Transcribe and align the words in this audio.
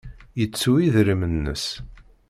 Yettu 0.39 0.71
idrimen-nnes. 0.87 1.65